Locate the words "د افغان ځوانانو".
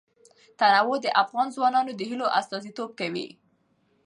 1.03-1.91